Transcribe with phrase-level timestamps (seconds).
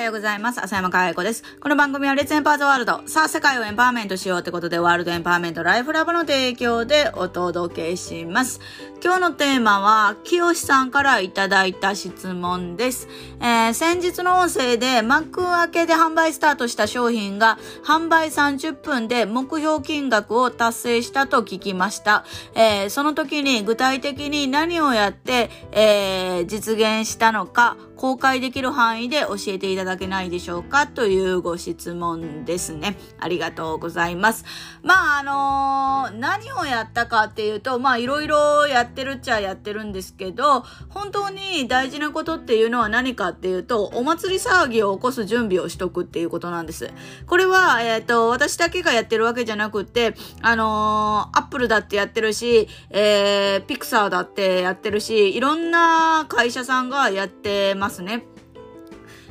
[0.00, 0.64] はようございます。
[0.64, 1.44] 浅山かや子です。
[1.60, 3.02] この番組はレッツエンパーズワールド。
[3.04, 8.62] さあ、世界をエンパワーメントしようってことで、ワールドエンパワーメントライフラブの提供でお届けします。
[9.04, 13.08] 今日のテーマは、清さんからいただいた質問です。
[13.40, 22.24] えー、先日の音声で、幕開けで販売スタートした商品が、販売30分で目標金額を達成したと聞きました。
[22.54, 32.96] えー、その時に具体的に何をやって、えー、実現したのか、公開できる範囲で教えていただだけないでしょうかというご質問ですね。
[33.18, 34.44] ありがとうございます。
[34.82, 46.90] まあ、あのー何をやったかっていうと、まあ、いろいろやってるっちゃやってるんですけど、本当に大事なことっていうのは何かっていうと、お祭り騒ぎを起こす準備をしとくっていうことなんです。
[47.26, 58.24] これは、えっ、と、私だけがやってるわけじゃなくて、あのーアップルだってやってるし、えー、ピクサーだってやってるし、いろんな会社さんがやってますね。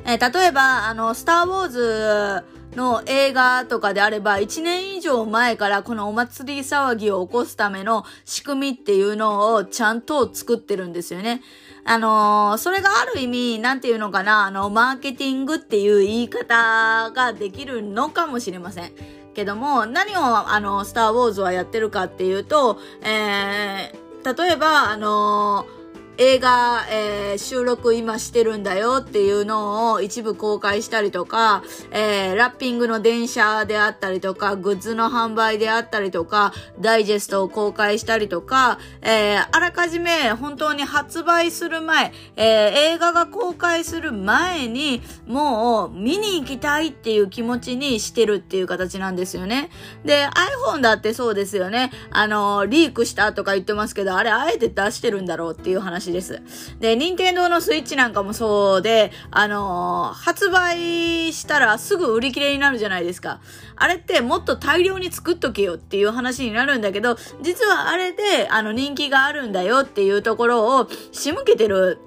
[0.06, 2.44] えー例えば、あの、スター・ウォーズ
[2.76, 11.42] の映画とかであれば、1年以上前からこのお祭り騒ぎを起こすための仕組みっていうのをちゃんと作ってるんですよね。
[11.86, 18.92] あのーそれがある意味、なんていうのかな、あの、マーケティングっていう言い方ができるのかもしれません。
[19.34, 25.79] けども、何を、あの、スター・ウォーズはやってるかっていうと、えー、例えば、あのー
[26.22, 42.46] 映画、えー収録今してるんだよっていうのを一部公開したりとか、えーラッピングの電車であったりとか、グッズの販売であったりとか、ダイジェストを公開したりとか、えーあらかじめ本当に発売する前、えー
[42.96, 49.70] 映画が公開する前に、もう見に行きたいっていう気持ちにしてるっていう形なんですよね。
[50.04, 50.28] で、
[50.68, 51.92] iPhone だってそうですよね。
[52.12, 56.42] あの、リークしたとか言ってますけど、あれあえて出してるんだろうっていう話です。
[56.80, 63.40] で、任天堂のスイッチなんかもそうで、あの、発売したらすぐ売り切れになるじゃないですか。
[63.76, 72.00] あれってもっと大量に作っとけよっていう話になるんだけど、実はあれで、あの、人気があるんだよっていうところを仕向けてる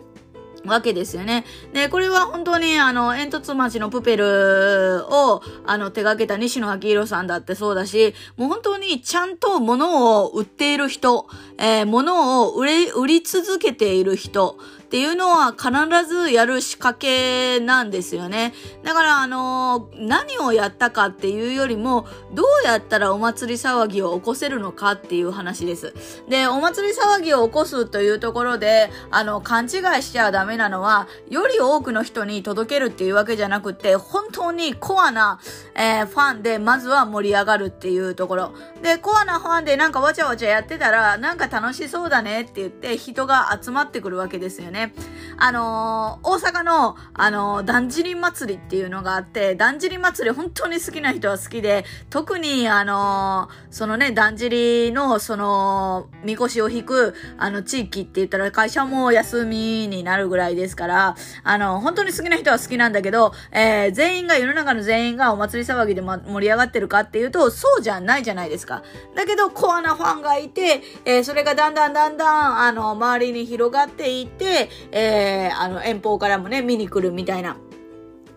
[0.64, 1.44] わけですよね。
[1.72, 11.26] で、これは本当にあの、煙突町のプペルをあの、手掛けた西野昭弘さんだってそうだし、もう本当にちゃんと物を売っている人、
[11.58, 15.70] えー物を売れ、売り続けている人っていうのは必
[16.06, 18.52] ずやる仕掛けなんですよね。
[18.82, 25.94] だからあの何をやったかっていうよりも、どうやったらお祭り騒ぎを起こせるのかっていう話です。
[26.28, 35.40] で、お祭り騒ぎを起こすというところで、あの、勘違いしちゃダメなのは、より多くの人に届けるっていうわけじゃなくて、本当にコアな、
[35.74, 38.52] えーファンでまずは盛り上がるっていうところ。
[38.82, 44.94] で、コアなファンでなんかわちゃわちゃやってたら、なんか楽しそうだねって言って人が集まってくるわけですよね。
[45.38, 68.82] あのー大阪の、あのーだんじり祭りっていうのがあって、だんじり祭り本当に好きな人は好きで、特にあのそのね、だんじりの、その、みこしを引く、あの、地域って言ったら会社も休みになるぐらいですから、あの、本当に好きな人は好きなんだけど、えー全員が、世の中の全員がお祭り騒ぎでま盛り上がってるかっていうと、そうじゃないじゃないですか。
[69.14, 77.56] だけど、コアなファンがいて、えーそれがだんだんだんだん、あの、周りに広がっていって、えーあの、遠方からもね、見に来るみたいな。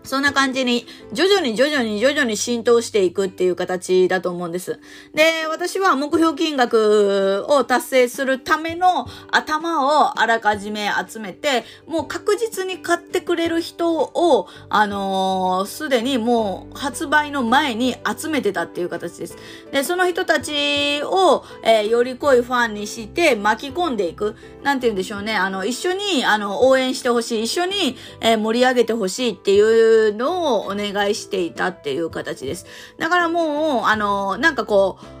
[0.06, 4.78] そんな感じに、徐々に徐々に徐々に浸透していくっていう形だと思うんです。
[5.14, 19.36] で、私は目標金額を達成するための頭をあらかじめ集めて、もう確実に買ってくれる人を、あのーすでにもう発売の前に集めてたっていう形です。
[19.72, 24.36] で、その人たちを、えーより濃いファンにして巻き込んでいく。
[24.62, 25.36] なんて言うんでしょうね。
[25.36, 27.44] あの、一緒に、あの、応援してほしい。
[27.44, 32.66] 一緒に、えー盛り上げてほしいっていうのをお願いしていたっていう形です。
[32.98, 35.16] だからもう、あの、なんかこう、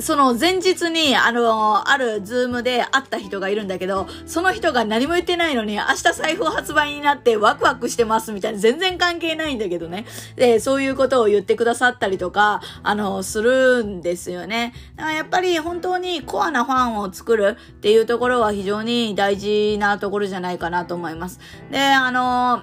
[0.00, 10.06] その前日に、あの、あるズームで会った人がいるんだけど、その人が何も言ってないのに、明日財布発売になってワクワクしてますみたいな、全然関係ないんだけどね。
[10.36, 14.74] で、そういうことを言ってくださったりとか、あの、するんですよね。
[14.96, 21.38] だからやっぱり本当にコアなファンを作るっていうところは非常に大事なところじゃないかなと思います。
[21.70, 22.62] で、あの、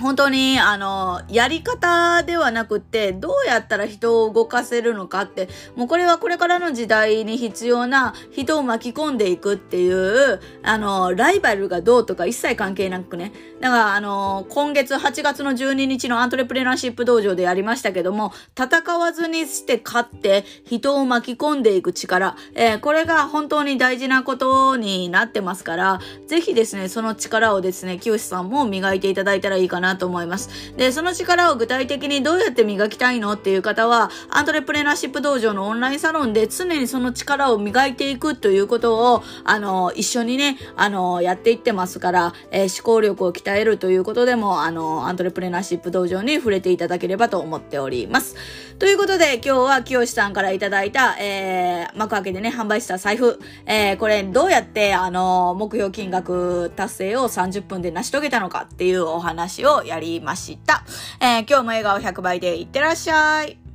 [0.00, 13.32] 本当に、あの、やり方ではなくて、どうやったら人を動かせるのかって、もうこれはこれからの時代に必要な人を巻き込んでいくっていう、あの、ライバルがどうとか一切関係なくね。
[13.60, 30.74] だから、あの、今月8月の12日のアントレプレナーシップ道場でやりましたけども、戦わずにして勝って人を巻き込んでいく力、えーこれが本当に大事なことになってますから、ぜひですね、その力をですね、清さんも磨いていただいたらいいかななと思います。
[30.76, 48.36] で、その力を具体的にどうやって磨きたいのっていう方は、アントレプレナーシップ道場のオンラインサロンで常にその力を磨いていくということを、あの、一緒にね、あの、やっていってますから、えー、思考力を鍛えるということでも、あの、アントレプレナーシップ道場に触れていただければと思っております。
[48.78, 60.84] ということで、今日は清さんからいただいた、えー、幕開けでね、販売した財布、えー、これどうやって、あの、目標金額達成を30分で成し遂げたのかっていうお話をやりました。
[61.20, 63.67] えー、今日も笑顔100倍でいってらっしゃい。